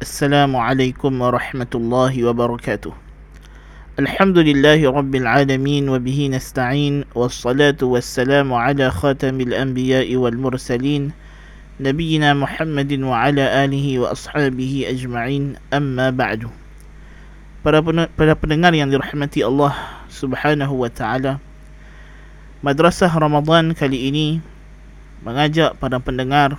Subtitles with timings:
[0.00, 2.88] Assalamualaikum warahmatullahi wabarakatuh.
[4.00, 11.12] Alhamdulillahi rabbil alamin wa bihi nasta'in was salatu was salamu ala khatamil anbiya'i wal mursalin
[11.76, 16.48] nabiyyina Muhammadin wa ala alihi wa ashabihi ajma'in amma ba'du.
[17.60, 19.76] Para, pen- para pendengar yang dirahmati Allah
[20.08, 21.44] Subhanahu wa taala.
[22.64, 24.40] Madrasah Ramadan kali ini
[25.20, 26.56] mengajak para pendengar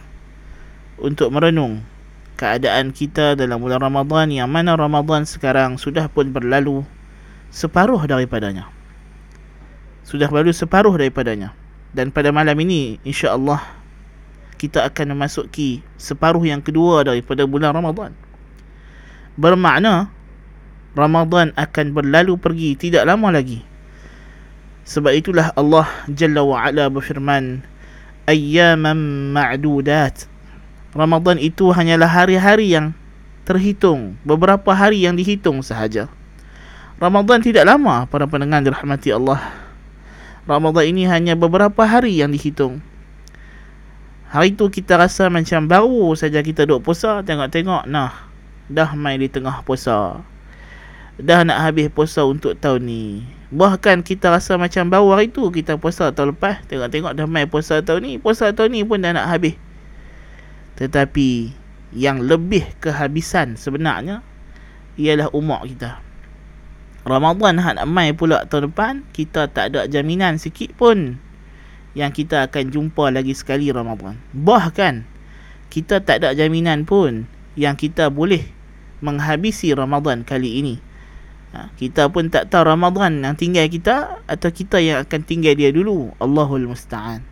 [1.02, 1.82] untuk merenung
[2.42, 6.82] keadaan kita dalam bulan Ramadan yang mana Ramadan sekarang sudah pun berlalu
[7.54, 8.66] separuh daripadanya.
[10.02, 11.54] Sudah berlalu separuh daripadanya.
[11.94, 13.62] Dan pada malam ini insya-Allah
[14.58, 18.18] kita akan memasuki separuh yang kedua daripada bulan Ramadan.
[19.38, 20.10] Bermakna
[20.98, 23.62] Ramadan akan berlalu pergi tidak lama lagi.
[24.90, 27.62] Sebab itulah Allah Jalla wa Ala berfirman
[28.26, 30.31] ayyaman ma'dudat
[30.92, 32.92] Ramadan itu hanyalah hari-hari yang
[33.48, 36.12] terhitung, beberapa hari yang dihitung sahaja.
[37.00, 39.40] Ramadan tidak lama para pendengar dirahmati Allah.
[40.44, 42.84] Ramadan ini hanya beberapa hari yang dihitung.
[44.36, 48.28] Hari itu kita rasa macam baru saja kita duduk puasa, tengok-tengok nah,
[48.68, 50.20] dah main di tengah puasa.
[51.16, 53.24] Dah nak habis puasa untuk tahun ni.
[53.52, 57.80] Bahkan kita rasa macam baru hari tu kita puasa tahun lepas, tengok-tengok dah main puasa
[57.80, 59.56] tahun ni, puasa tahun ni pun dah nak habis.
[60.82, 61.54] Tetapi
[61.94, 64.26] yang lebih kehabisan sebenarnya
[64.98, 66.02] ialah umur kita.
[67.06, 71.22] Ramadan nak mai pula tahun depan, kita tak ada jaminan sikit pun
[71.94, 74.18] yang kita akan jumpa lagi sekali Ramadan.
[74.34, 75.06] Bahkan
[75.70, 78.42] kita tak ada jaminan pun yang kita boleh
[79.06, 80.76] menghabisi Ramadan kali ini.
[81.52, 85.70] Ha, kita pun tak tahu Ramadan yang tinggal kita atau kita yang akan tinggal dia
[85.74, 86.16] dulu.
[86.22, 87.28] Allahul Musta'an.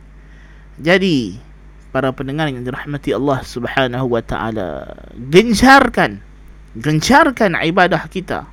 [0.75, 1.48] Jadi,
[1.89, 4.97] para pendengar yang dirahmati Allah Subhanahu wa taala.
[5.17, 6.29] Gencarkan
[6.77, 8.45] gencarkan ibadah kita.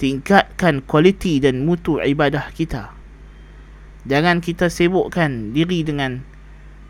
[0.00, 2.94] Tingkatkan kualiti dan mutu ibadah kita.
[4.08, 6.24] Jangan kita sibukkan diri dengan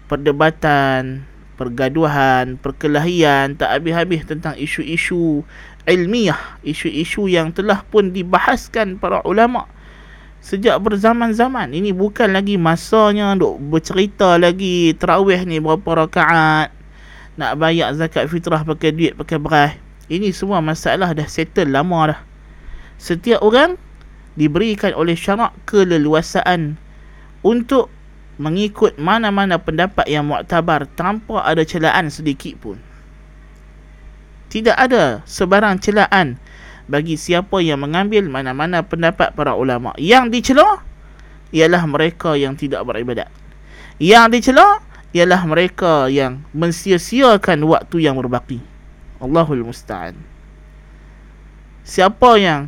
[0.07, 1.27] perdebatan,
[1.59, 5.43] pergaduhan, perkelahian tak habis-habis tentang isu-isu
[5.91, 9.67] ilmiah, isu-isu yang telah pun dibahaskan para ulama'
[10.41, 16.73] Sejak berzaman-zaman Ini bukan lagi masanya Duk bercerita lagi Terawih ni berapa rakaat
[17.37, 19.73] Nak bayar zakat fitrah pakai duit pakai beras
[20.09, 22.21] Ini semua masalah dah settle lama dah.
[22.97, 23.77] Setiap orang
[24.35, 26.81] Diberikan oleh syarak keleluasaan
[27.45, 27.93] Untuk
[28.41, 32.81] Mengikut mana-mana pendapat yang muktabar Tanpa ada celaan sedikit pun.
[34.49, 36.41] Tidak ada sebarang celaan
[36.91, 39.95] bagi siapa yang mengambil mana-mana pendapat para ulama.
[39.95, 40.83] Yang dicela
[41.55, 43.31] ialah mereka yang tidak beribadat.
[44.03, 44.83] Yang dicela
[45.15, 48.59] ialah mereka yang mensia-siakan waktu yang berbaki.
[49.23, 50.19] Allahul Musta'an.
[51.87, 52.67] Siapa yang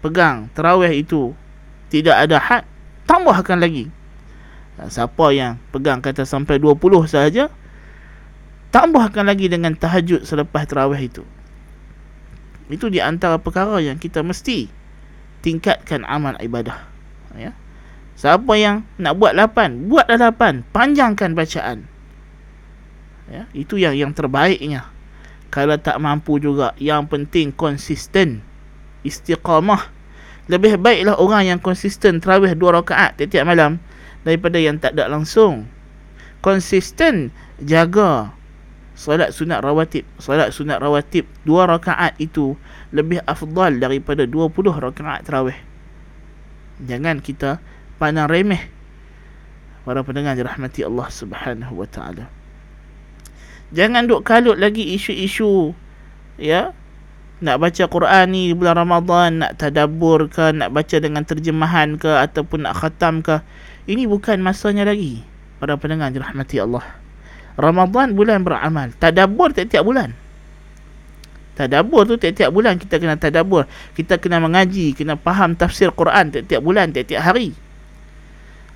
[0.00, 1.36] pegang terawih itu
[1.92, 2.64] tidak ada had,
[3.04, 3.92] tambahkan lagi.
[4.82, 7.52] Siapa yang pegang kata sampai 20 sahaja,
[8.72, 11.22] tambahkan lagi dengan tahajud selepas terawih itu.
[12.70, 14.70] Itu di antara perkara yang kita mesti
[15.42, 16.86] tingkatkan amal ibadah.
[17.34, 17.56] Ya.
[18.14, 21.88] Siapa yang nak buat lapan, buatlah lapan, panjangkan bacaan.
[23.26, 24.86] Ya, itu yang yang terbaiknya.
[25.48, 28.44] Kalau tak mampu juga, yang penting konsisten,
[29.04, 29.90] istiqamah.
[30.50, 33.78] Lebih baiklah orang yang konsisten terawih dua rakaat tiap-tiap malam
[34.26, 35.70] daripada yang tak ada langsung.
[36.42, 37.30] Konsisten
[37.62, 38.34] jaga
[38.92, 40.04] Salat sunat rawatib.
[40.20, 42.60] Salat sunat rawatib Dua rakaat itu
[42.92, 45.56] Lebih afdal daripada dua puluh rakaat terawih.
[46.84, 47.56] Jangan kita
[47.96, 48.68] Pandang remeh.
[49.82, 52.30] Para pendengar dirahmati Allah subhanahu wa ta'ala.
[53.74, 55.72] Jangan duk kalut lagi isu-isu
[56.36, 56.76] Ya.
[57.42, 62.70] Nak baca Quran ni bulan Ramadan Nak tadabur ke Nak baca dengan terjemahan ke Ataupun
[62.70, 63.42] nak khatam ke
[63.90, 65.26] Ini bukan masanya lagi.
[65.58, 67.01] Para pendengar dirahmati Allah
[67.56, 68.92] Ramadhan bulan beramal.
[68.96, 70.16] Tadabur tiap-tiap bulan.
[71.52, 76.64] Tadabur tu tiap-tiap bulan kita kena tadabur Kita kena mengaji Kena faham tafsir Quran tiap-tiap
[76.64, 77.52] bulan Tiap-tiap hari.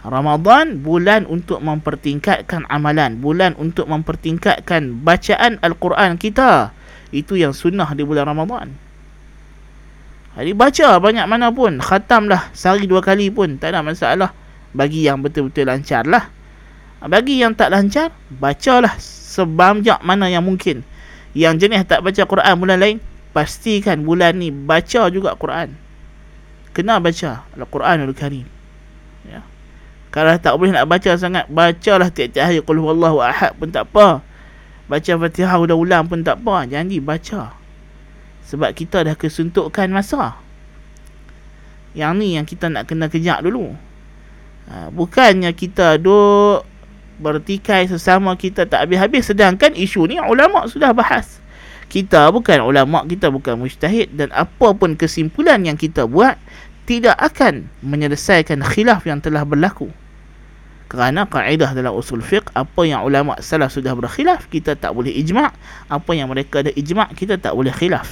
[0.05, 6.77] Ramadhan bulan untuk mempertingkatkan amalan Bulan untuk mempertingkatkan bacaan Al-Quran kita.
[7.17, 8.77] Itu yang sunnah di bulan Ramadhan
[10.37, 14.37] Jadi baca banyak mana pun Khatamlah sehari dua kali pun Tak ada masalah.
[14.77, 16.36] Bagi yang betul-betul lancar lah
[17.05, 18.97] bagi yang tak lancar, bacalah
[19.37, 20.81] sebanyak mana yang mungkin.
[21.37, 22.97] Yang jenis tak baca Quran bulan lain,
[23.37, 25.77] pastikan bulan ni baca juga Quran.
[26.73, 28.49] Kena baca Al-Quranul Karim.
[29.29, 29.45] Ya.
[30.09, 34.25] Kalau tak boleh nak baca sangat, bacalah tiap-tiap hari Qul huwallahu ahad pun tak apa.
[34.89, 36.65] Baca Fatihah udah ulang pun tak apa.
[36.65, 37.53] Janji baca.
[38.49, 40.41] Sebab kita dah kesuntukkan masa.
[41.93, 43.77] Yang ni yang kita nak kena kejak dulu.
[44.69, 46.65] Ha, bukannya kita duk
[47.17, 51.41] bertikai sesama kita tak habis-habis sedangkan isu ni ulama sudah bahas.
[51.87, 56.35] Kita bukan ulama, kita bukan mujtahid dan apa pun kesimpulan yang kita buat
[56.87, 59.91] tidak akan menyelesaikan khilaf yang telah berlaku.
[60.87, 65.51] Kerana kaedah dalam usul fiqh apa yang ulama salah sudah berkhilaf kita tak boleh ijma',
[65.91, 68.07] apa yang mereka ada ijma' kita tak boleh khilaf.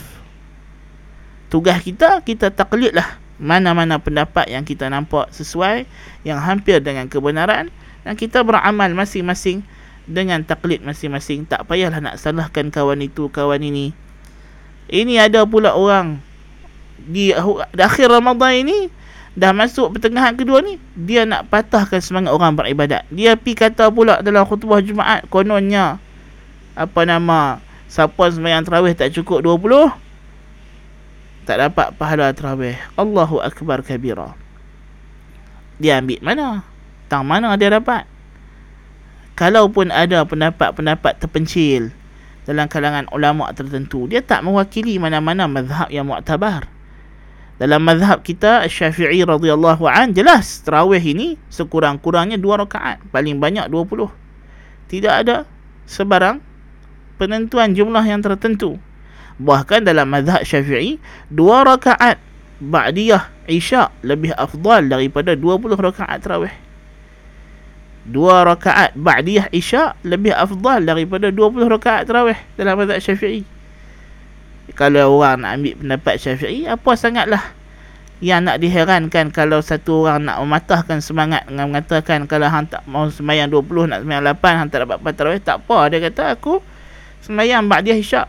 [1.55, 5.87] Tugas kita kita taklidlah mana-mana pendapat yang kita nampak sesuai
[6.27, 7.71] yang hampir dengan kebenaran
[8.05, 9.65] dan kita beramal masing-masing
[10.05, 11.49] dengan taklid masing-masing.
[11.49, 13.97] Tak payahlah nak salahkan kawan itu kawan ini.
[14.93, 16.21] Ini ada pula orang
[17.01, 17.33] di
[17.75, 18.79] akhir Ramadan ini
[19.35, 23.03] dah masuk pertengahan kedua ni dia nak patahkan semangat orang beribadat.
[23.11, 25.99] Dia pi kata pula dalam khutbah Jumaat kononnya
[26.77, 27.59] apa nama
[27.91, 29.91] siapa sembahyang tarawih tak cukup 20
[31.49, 34.37] tak dapat pahala tarawih Allahu akbar kabira.
[35.83, 36.74] Dia ambil mana
[37.07, 38.07] tang mana dia dapat?
[39.35, 41.91] Kalaupun ada pendapat-pendapat terpencil
[42.45, 46.69] dalam kalangan ulama tertentu dia tak mewakili mana-mana mazhab yang muktabar
[47.57, 54.13] dalam mazhab kita Syafi'i radhiyallahu an jelas tarawih ini sekurang-kurangnya dua rakaat paling banyak 20
[54.93, 55.37] tidak ada
[55.89, 56.45] sebarang
[57.17, 58.77] penentuan jumlah yang tertentu.
[59.41, 61.01] Bahkan dalam mazhab Syafi'i
[61.33, 62.21] dua rakaat
[62.61, 66.55] ba'diyah isya lebih afdal daripada 20 rakaat tarawih
[68.05, 73.45] dua rakaat ba'diyah isya lebih afdal daripada 20 rakaat tarawih dalam mazhab Syafi'i.
[74.77, 77.43] Kalau orang nak ambil pendapat Syafi'i, apa sangatlah
[78.25, 83.11] yang nak diherankan kalau satu orang nak mematahkan semangat dengan mengatakan kalau hang tak mau
[83.11, 86.63] sembahyang 20 nak sembahyang 8 hang tak dapat tarawih tak apa dia kata aku
[87.27, 88.23] sembahyang ba'diyah isya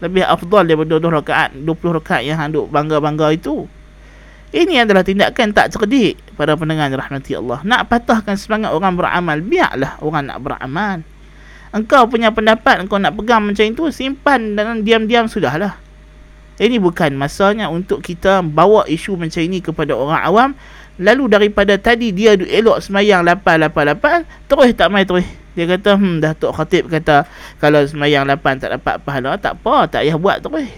[0.00, 3.68] lebih afdal daripada 20 rakaat 20 rakaat yang hang duk bangga-bangga itu.
[4.50, 7.62] Ini adalah tindakan tak cerdik pada pendengar rahmati Allah.
[7.62, 11.06] Nak patahkan semangat orang beramal, biarlah orang nak beramal.
[11.70, 15.78] Engkau punya pendapat, engkau nak pegang macam itu, simpan dan diam-diam sudahlah.
[16.58, 20.50] Ini bukan masanya untuk kita bawa isu macam ini kepada orang awam.
[20.98, 25.24] Lalu daripada tadi dia elok semayang 8-8-8, terus tak main terus.
[25.54, 27.22] Dia kata, hmm, dah Tok Khatib kata,
[27.62, 30.68] kalau semayang 8 tak dapat pahala, tak apa, tak payah buat terus.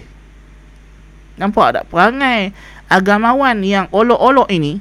[1.41, 2.53] Nampak tak perangai
[2.93, 4.77] agamawan yang olok-olok ini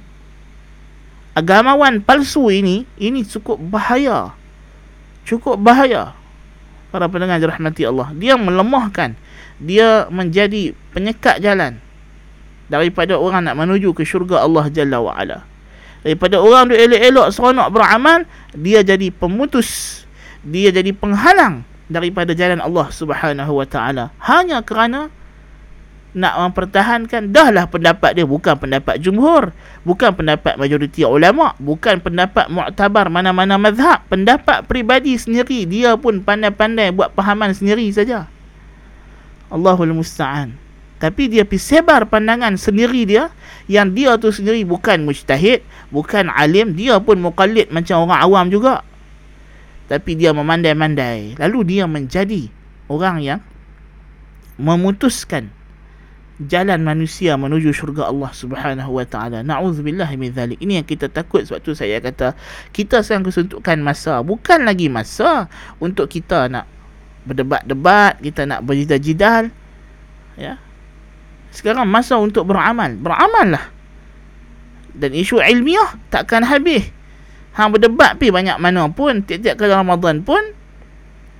[1.32, 4.36] agamawan palsu ini ini cukup bahaya.
[5.24, 6.12] Cukup bahaya.
[6.92, 8.12] Para pendengar rahmati Allah.
[8.12, 9.16] Dia melemahkan.
[9.56, 11.80] Dia menjadi penyekat jalan
[12.68, 15.48] daripada orang nak menuju ke syurga Allah Jalla wa Ala
[16.02, 20.02] daripada orang tu elok-elok seronok beramal dia jadi pemutus.
[20.42, 24.10] Dia jadi penghalang daripada jalan Allah Subhanahu wa taala.
[24.18, 25.08] Hanya kerana
[26.12, 28.28] nak mempertahankan dahlah pendapat dia.
[28.28, 34.04] Bukan pendapat jumhur bukan pendapat majoriti ulama bukan pendapat muktabar mana-mana mazhab.
[34.08, 38.28] Pendapat pribadi sendiri dia pun pandai-pandai buat pahaman sendiri saja.
[39.52, 40.56] Allahul musta'an.
[41.02, 43.34] Tapi dia pergi sebar pandangan sendiri dia.
[43.66, 46.78] Yang dia tu sendiri bukan mujtahid bukan alim.
[46.78, 48.86] Dia pun muqallid macam orang awam juga.
[49.90, 51.36] Tapi dia memandai-mandai.
[51.36, 52.48] Lalu dia menjadi
[52.86, 53.40] orang yang
[54.60, 55.50] memutuskan
[56.48, 59.42] jalan manusia menuju syurga Allah Subhanahu wa taala.
[59.42, 60.58] Nauzubillah min zalik.
[60.58, 62.34] Ini yang kita takut sebab tu saya kata
[62.70, 66.66] kita sekarang kesuntukan masa, bukan lagi masa untuk kita nak
[67.22, 69.54] berdebat-debat, kita nak berjidal-jidal.
[70.34, 70.58] Ya.
[71.52, 72.96] Sekarang masa untuk beramal.
[72.96, 73.68] Beramallah.
[74.92, 76.88] Dan isu ilmiah takkan habis.
[77.52, 80.40] Hang berdebat pi banyak mana pun, tiap-tiap kali Ramadan pun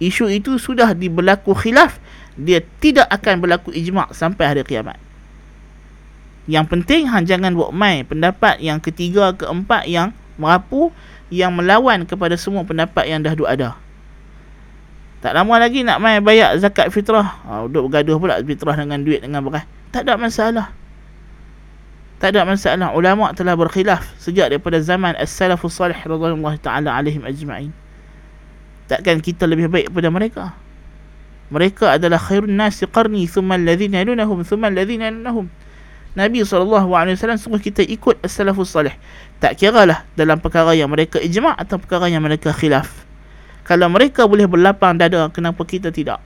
[0.02, 2.02] isu itu sudah diberlaku khilaf
[2.38, 4.96] dia tidak akan berlaku ijma' sampai hari kiamat.
[6.50, 10.90] Yang penting hang jangan buat mai pendapat yang ketiga keempat yang merapu
[11.30, 13.78] yang melawan kepada semua pendapat yang dah ada.
[15.22, 17.38] Tak lama lagi nak mai bayar zakat fitrah.
[17.46, 19.62] Ha, duduk bergaduh pula fitrah dengan duit dengan beras.
[19.94, 20.74] Tak ada masalah.
[22.18, 22.90] Tak ada masalah.
[22.90, 27.70] Ulama telah berkhilaf sejak daripada zaman as-salafus salih radhiyallahu taala alaihim ajma'in.
[28.90, 30.44] Takkan kita lebih baik daripada mereka?
[31.52, 35.52] Mereka adalah khairun nasi qarni thumma alladhina yalunahum thumma alladhina yalunahum.
[36.16, 36.88] Nabi SAW
[37.36, 38.96] suruh kita ikut as-salafus salih.
[39.36, 42.88] Tak kira lah dalam perkara yang mereka ijma' atau perkara yang mereka khilaf.
[43.68, 46.24] Kalau mereka boleh berlapang dada kenapa kita tidak?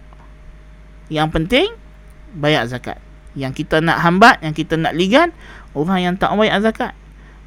[1.11, 1.66] Yang penting
[2.38, 3.02] bayar zakat.
[3.35, 5.35] Yang kita nak hambat yang kita nak ligan
[5.75, 6.95] orang yang tak bayar zakat.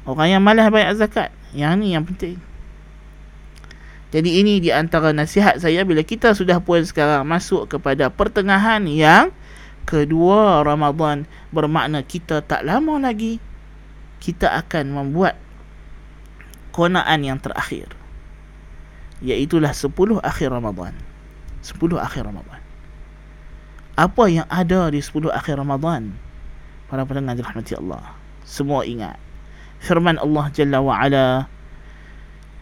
[0.04, 1.32] Orang yang malas bayar zakat.
[1.56, 2.49] Yang ni yang penting
[4.10, 9.30] jadi ini di antara nasihat saya bila kita sudah pun sekarang masuk kepada pertengahan yang
[9.86, 11.30] kedua Ramadan.
[11.54, 13.38] Bermakna kita tak lama lagi
[14.18, 15.38] kita akan membuat
[16.74, 17.94] konaan yang terakhir.
[19.22, 20.92] Iaitulah 10 akhir Ramadan.
[21.62, 22.60] 10 akhir Ramadan.
[23.94, 26.18] Apa yang ada di 10 akhir Ramadan?
[26.90, 28.18] Para pendengar dirahmati Allah.
[28.42, 29.22] Semua ingat.
[29.78, 31.46] Firman Allah Jalla wa Ala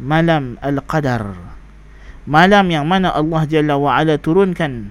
[0.00, 1.36] malam al-qadar.
[2.24, 4.88] Malam yang mana Allah Jalla wa Ala turunkan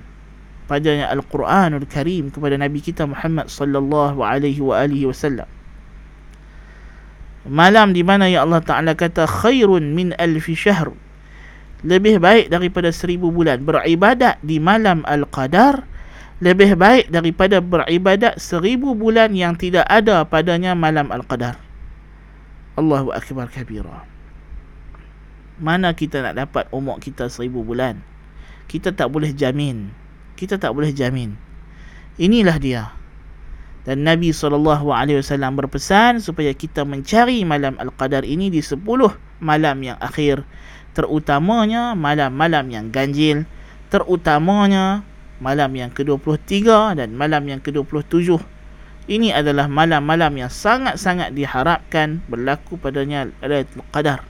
[0.70, 5.50] pada Al-Quranul Karim kepada Nabi kita Muhammad sallallahu alaihi wa alihi wasallam.
[7.50, 10.94] Malam di mana ya Allah Taala kata khairun min alfi syahr.
[11.82, 13.66] Lebih baik daripada seribu bulan.
[13.66, 15.90] Beribadat di malam al-qadar
[16.40, 21.58] lebih baik daripada beribadat seribu bulan yang tidak ada padanya malam al-qadar.
[22.78, 24.19] Allahu akbar kabira
[25.60, 28.02] mana kita nak dapat umur kita seribu bulan
[28.72, 29.92] kita tak boleh jamin
[30.40, 31.36] kita tak boleh jamin
[32.18, 33.00] inilah dia
[33.90, 34.86] dan Nabi SAW
[35.58, 38.86] berpesan supaya kita mencari malam Al-Qadar ini di 10
[39.42, 40.46] malam yang akhir.
[40.94, 43.50] Terutamanya malam-malam yang ganjil.
[43.90, 45.02] Terutamanya
[45.42, 48.38] malam yang ke-23 dan malam yang ke-27.
[49.10, 54.29] Ini adalah malam-malam yang sangat-sangat diharapkan berlaku padanya Al-Qadar.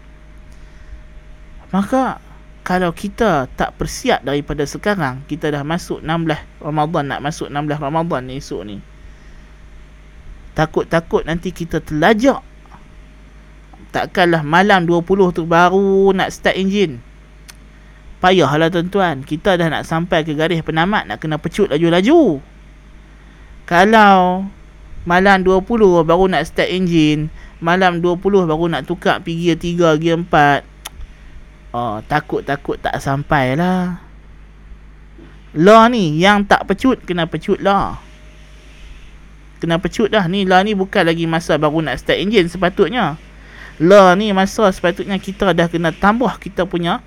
[1.69, 2.17] Maka
[2.65, 8.21] kalau kita tak persiap daripada sekarang, kita dah masuk 16 Ramadan, nak masuk 16 Ramadan
[8.29, 8.77] ni esok ni.
[10.53, 12.41] Takut-takut nanti kita terlajak.
[13.89, 17.01] Takkanlah malam 20 tu baru nak start enjin.
[18.21, 22.43] Payahlah tuan-tuan kita dah nak sampai ke garis penamat nak kena pecut laju-laju.
[23.65, 24.45] Kalau
[25.09, 27.33] malam 20 baru nak start enjin
[27.63, 30.68] malam 20 baru nak tukar pergi gear 3 gear 4
[31.75, 34.01] oh, takut-takut tak sampai lah
[35.57, 38.09] lah ni yang tak pecut kena pecut lah
[39.59, 40.25] kena pecut dah.
[40.25, 43.19] Ni lah ni bukan lagi masa baru nak start engine sepatutnya.
[43.79, 47.03] Lah ni masa sepatutnya kita dah kena tambah kita punya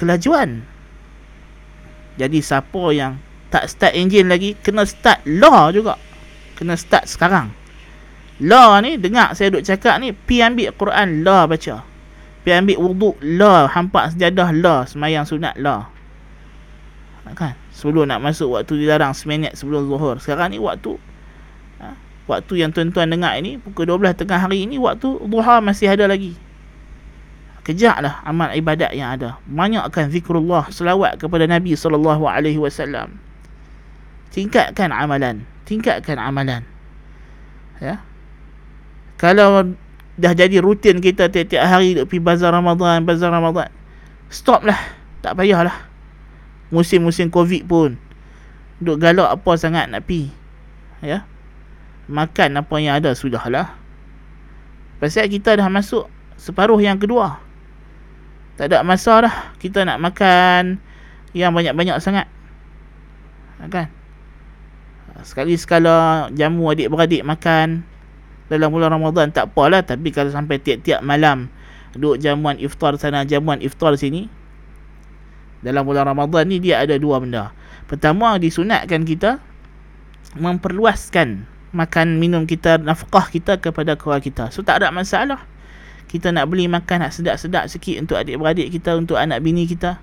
[0.00, 0.64] kelajuan.
[2.18, 3.20] Jadi siapa yang
[3.52, 6.00] tak start engine lagi kena start lah juga.
[6.56, 7.54] Kena start sekarang.
[8.42, 11.84] Lah ni dengar saya duk cakap ni pi ambil Quran lah baca
[12.48, 15.92] pi ambil wuduk lah hampak sejadah lah semayang sunat lah
[17.36, 17.52] kan?
[17.76, 20.16] Sebelum nak masuk waktu dilarang seminit sebelum zuhur.
[20.16, 20.96] Sekarang ni waktu
[22.28, 26.36] waktu yang tuan-tuan dengar ini pukul 12 tengah hari ini waktu duha masih ada lagi.
[27.64, 29.36] Kejaklah amal ibadat yang ada.
[29.44, 31.76] Banyakkan zikrullah selawat kepada Nabi
[32.56, 33.20] wasallam.
[34.32, 35.44] Tingkatkan amalan.
[35.68, 36.64] Tingkatkan amalan.
[37.76, 38.00] Ya?
[39.20, 39.76] Kalau
[40.18, 43.70] dah jadi rutin kita tiap-tiap hari duk pergi bazar Ramadan bazar Ramadan.
[44.28, 44.78] Stop lah.
[45.22, 45.88] Tak payahlah
[46.68, 47.96] musim-musim covid pun
[48.78, 50.30] duk galak apa sangat nak pi
[51.00, 51.24] ya.
[52.10, 53.72] Makan apa yang ada sudahlah
[54.98, 57.38] pasal kita dah masuk separuh yang kedua.
[58.58, 60.82] Tak ada masa dah kita nak makan
[61.30, 62.26] yang banyak-banyak sangat.
[63.70, 63.90] Kan?
[65.26, 67.82] Sekali sekala jamu adik-beradik makan
[68.48, 69.84] dalam bulan Ramadan tak apalah.
[69.84, 71.52] Tapi kalau sampai tiap-tiap malam
[71.96, 74.28] duduk jamuan iftar sana jamuan iftar sini
[75.64, 77.50] dalam bulan Ramadan ni dia ada dua benda.
[77.88, 79.40] Pertama disunatkan kita
[80.36, 84.44] memperluaskan makan minum kita nafkah kita kepada keluarga kita.
[84.54, 85.42] So tak ada masalah.
[86.08, 90.00] Kita nak beli makan nak sedap-sedap sikit untuk adik-beradik kita untuk anak bini kita.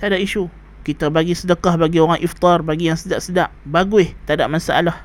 [0.00, 0.48] Tak ada isu.
[0.86, 5.04] Kita bagi sedekah bagi orang iftar bagi yang sedap-sedap bagus tak ada masalah.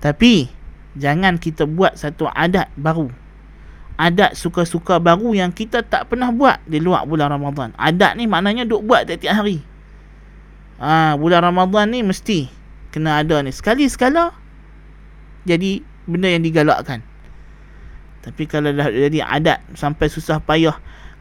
[0.00, 0.48] Tapi
[0.94, 3.10] jangan kita buat satu adat baru.
[3.94, 7.70] Adat suka-suka baru yang kita tak pernah buat di luar bulan Ramadan.
[7.78, 9.62] Adat ni maknanya duk buat tiap-tiap hari.
[10.82, 12.50] Ha, bulan Ramadan ni mesti
[12.90, 13.54] kena ada ni.
[13.54, 14.34] Sekali sekala
[15.46, 15.78] jadi
[16.10, 17.06] benda yang digalakkan.
[18.26, 20.74] Tapi kalau dah jadi adat sampai susah payah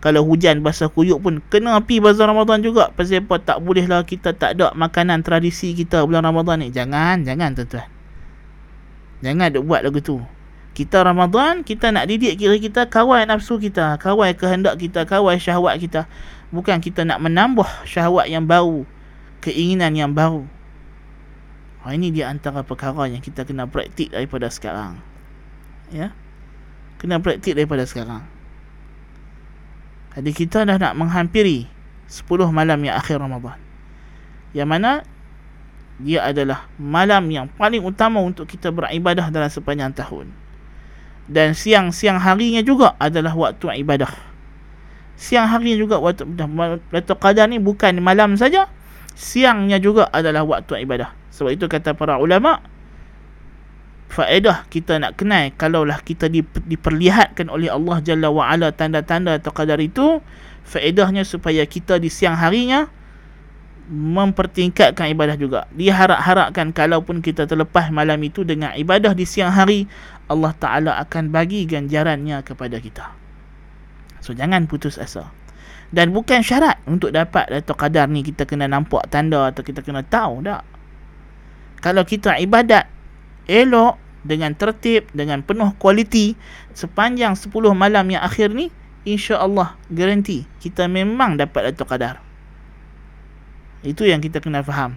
[0.03, 2.89] kalau hujan basah kuyuk pun kena pi bazar Ramadan juga.
[2.91, 3.37] Pasal apa?
[3.37, 6.73] Tak boleh lah kita tak ada makanan tradisi kita bulan Ramadan ni.
[6.73, 8.02] Jangan jangan tuan-tuan
[9.23, 10.19] jangan duk buat lagu tu
[10.75, 15.79] kita Ramadan kita nak didik kira kita kawal nafsu kita kawal kehendak kita kawal syahwat
[15.79, 16.05] kita
[16.51, 18.83] bukan kita nak menambah syahwat yang baru
[19.39, 20.43] keinginan yang baru
[21.83, 25.03] Ha, ini dia antara perkara yang kita kena praktik daripada sekarang.
[25.91, 26.15] Ya.
[26.95, 28.23] Kena praktik daripada sekarang.
[30.15, 31.67] Jadi kita dah nak menghampiri
[32.07, 32.23] 10
[32.55, 33.59] malam yang akhir Ramadan.
[34.55, 34.91] Yang mana
[36.03, 40.27] dia adalah malam yang paling utama untuk kita beribadah dalam sepanjang tahun.
[41.31, 44.11] Dan siang-siang harinya juga adalah waktu ibadah.
[45.15, 48.67] Siang harinya juga waktu Lailatul Qadar ni bukan malam saja,
[49.15, 51.15] siangnya juga adalah waktu ibadah.
[51.31, 52.59] Sebab itu kata para ulama
[54.13, 56.29] faedah kita nak kenal kalaulah kita
[56.69, 60.21] diperlihatkan oleh Allah Jalla wa Ala tanda-tanda atau qadar itu
[60.69, 62.85] faedahnya supaya kita di siang harinya
[63.89, 65.67] mempertingkatkan ibadah juga.
[65.75, 69.87] Dia harap-harapkan kalaupun kita terlepas malam itu dengan ibadah di siang hari
[70.31, 73.11] Allah Taala akan bagi ganjarannya kepada kita.
[74.23, 75.27] So jangan putus asa.
[75.93, 80.01] Dan bukan syarat untuk dapat atau qadar ni kita kena nampak tanda atau kita kena
[80.01, 80.65] tahu tak
[81.83, 82.89] kalau kita ibadat
[83.45, 86.33] elok dengan tertib dengan penuh kualiti
[86.73, 88.71] sepanjang 10 malam yang akhir ni
[89.03, 92.23] insya-Allah garanti kita memang dapat Lailatul Qadar.
[93.83, 94.95] Itu yang kita kena faham.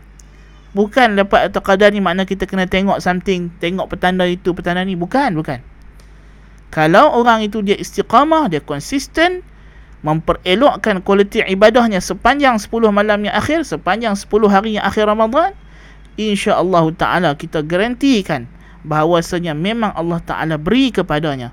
[0.72, 4.94] Bukan dapat Lailatul Qadar ni makna kita kena tengok something, tengok petanda itu, petanda ni
[4.94, 5.58] bukan, bukan.
[6.70, 9.40] Kalau orang itu dia istiqamah, dia konsisten
[10.04, 15.56] memperelokkan kualiti ibadahnya sepanjang 10 malam yang akhir, sepanjang 10 hari yang akhir Ramadan,
[16.20, 18.44] insya-Allah taala kita garantikan
[18.84, 21.50] bahawasanya memang Allah taala beri kepadanya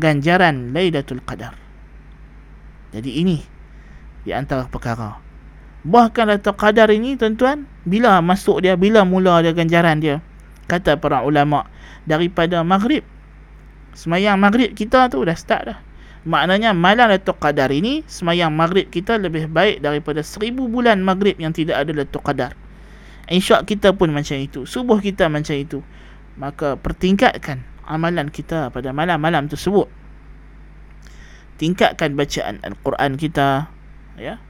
[0.00, 1.54] ganjaran Lailatul Qadar.
[2.96, 3.38] Jadi ini
[4.24, 5.25] di antara perkara.
[5.86, 10.18] Bahkan Lailatul Qadar ini tuan-tuan, bila masuk dia, bila mula dia ganjaran dia?
[10.66, 11.70] Kata para ulama
[12.02, 13.06] daripada maghrib.
[13.94, 15.78] Semayang maghrib kita tu dah start dah.
[16.26, 21.54] Maknanya malam Lailatul Qadar ini semayang maghrib kita lebih baik daripada seribu bulan maghrib yang
[21.54, 22.58] tidak ada Lailatul Qadar.
[23.30, 24.66] Insya kita pun macam itu.
[24.66, 25.86] Subuh kita macam itu.
[26.34, 29.86] Maka pertingkatkan amalan kita pada malam-malam tersebut.
[31.62, 33.70] Tingkatkan bacaan Al-Quran kita.
[34.18, 34.42] Ya.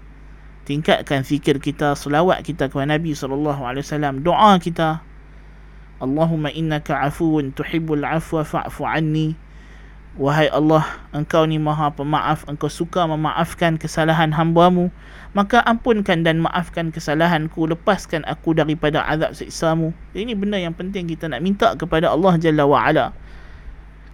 [0.67, 4.19] Tingkatkan fikir kita, selawat kita kepada Nabi SAW.
[4.19, 4.99] Doa kita.
[6.03, 9.39] Allahumma innaka afuun tuhibbul afwa fa'fu anni.
[10.17, 14.91] Wahai Allah, engkau ni maha pemaaf, engkau suka memaafkan kesalahan hambamu.
[15.37, 19.93] Maka ampunkan dan maafkan kesalahanku, lepaskan aku daripada azab siksamu.
[20.17, 23.13] Ini benda yang penting kita nak minta kepada Allah Jalla wa'ala.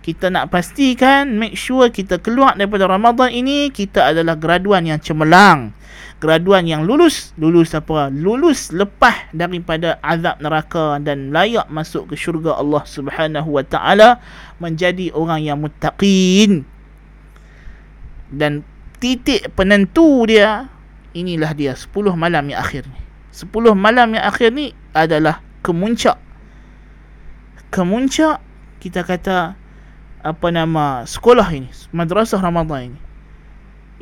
[0.03, 5.71] Kita nak pastikan, make sure kita keluar daripada Ramadan ini, kita adalah graduan yang cemerlang.
[6.19, 7.31] Graduan yang lulus.
[7.38, 8.11] Lulus apa?
[8.11, 14.19] Lulus lepas daripada azab neraka dan layak masuk ke syurga Allah Subhanahu wa taala
[14.59, 16.67] menjadi orang yang muttaqin.
[18.31, 18.67] Dan
[18.99, 20.71] titik penentu dia
[21.15, 23.03] inilah dia 10 malam yang akhir ni.
[23.35, 26.19] 10 malam yang akhir ni adalah kemuncak.
[27.71, 28.38] Kemuncak
[28.83, 29.62] kita kata
[30.23, 33.01] apa nama sekolah ini madrasah Ramadan ini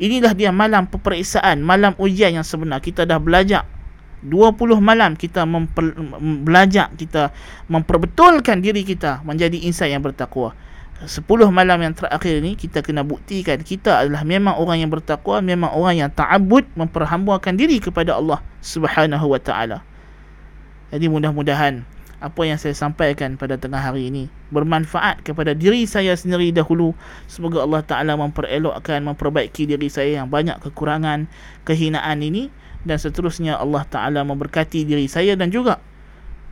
[0.01, 2.81] Inilah dia malam peperiksaan, malam ujian yang sebenar.
[2.81, 3.69] Kita dah belajar
[4.25, 5.93] 20 malam kita memper,
[6.41, 7.29] belajar kita
[7.69, 10.57] memperbetulkan diri kita menjadi insan yang bertakwa.
[11.05, 11.21] 10
[11.53, 16.01] malam yang terakhir ini kita kena buktikan kita adalah memang orang yang bertakwa, memang orang
[16.01, 19.85] yang ta'abbud memperhambakan diri kepada Allah Subhanahu wa taala.
[20.89, 21.85] Jadi mudah-mudahan
[22.21, 26.93] apa yang saya sampaikan pada tengah hari ini bermanfaat kepada diri saya sendiri dahulu.
[27.25, 31.25] Semoga Allah Taala memperelokkan memperbaiki diri saya yang banyak kekurangan
[31.65, 32.53] kehinaan ini.
[32.81, 35.77] Dan seterusnya Allah Taala memberkati diri saya dan juga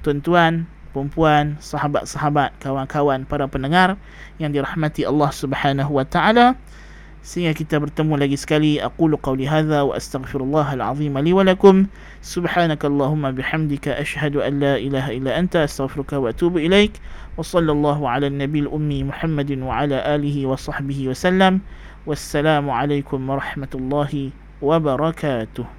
[0.05, 3.95] tuan-tuan perempuan sahabat-sahabat kawan-kawan para pendengar
[4.41, 6.57] yang dirahmati Allah Subhanahu wa taala
[7.19, 11.91] sehingga kita bertemu lagi sekali aqulu qawli hadha wa astaghfirullah alazim li wa lakum
[12.23, 16.95] subhanakallahumma bihamdika ashhadu an la ilaha illa anta astaghfiruka wa atubu ilaik
[17.35, 21.53] wa sallallahu ala nabiyil ummi muhammadin wa ala alihi wa sahbihi wa sallam
[22.07, 24.31] wassalamu alaikum warahmatullahi
[24.63, 25.78] wabarakatuh